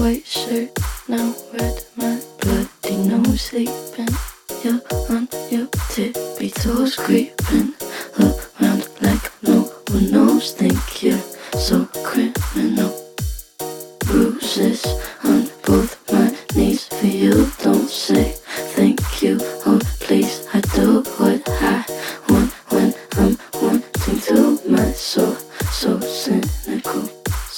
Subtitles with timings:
[0.00, 0.70] white shirt,
[1.08, 4.08] now red, my bloody nose sleeping.
[4.64, 4.80] You're
[5.10, 7.74] on your tippy toes creeping
[8.18, 9.60] around like no
[9.90, 10.54] one knows.
[10.54, 11.20] Think you're
[11.68, 12.90] so criminal.
[14.06, 14.86] Bruises
[15.22, 17.50] on both my knees for you.
[17.62, 18.32] Don't say
[18.74, 19.36] thank you.
[19.66, 21.84] Oh, please, I do what I
[22.30, 24.60] want when I'm wanting to.
[24.66, 25.34] My soul,
[25.70, 27.19] so cynical.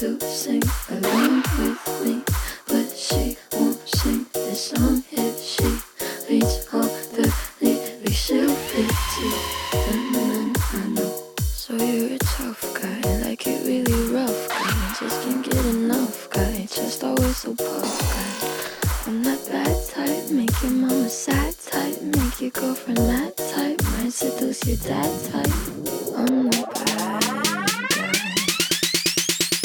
[0.00, 2.22] to sing along with me,
[2.66, 5.64] but she won't sing this song if she
[6.26, 8.16] reads all the lyrics.
[8.16, 9.28] She'll pity
[9.72, 11.34] the men I know.
[11.40, 14.96] So you're a tough guy, like it really rough guy.
[14.98, 19.06] Just can't get enough guy, just always so puff guy.
[19.06, 24.14] I'm that bad type, make your mama sad type, make your girlfriend mad type, might
[24.14, 25.52] seduce your dad type.
[26.16, 26.79] I'm guy.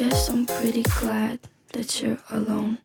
[0.00, 1.40] guess I'm pretty glad
[1.74, 2.78] that you're alone.